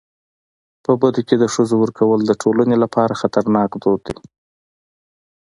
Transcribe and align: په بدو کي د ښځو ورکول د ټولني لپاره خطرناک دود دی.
په 0.83 0.91
بدو 1.01 1.21
کي 1.27 1.35
د 1.39 1.45
ښځو 1.53 1.75
ورکول 1.79 2.19
د 2.25 2.31
ټولني 2.41 2.75
لپاره 2.83 3.19
خطرناک 3.21 3.69
دود 3.81 4.01
دی. 4.07 4.17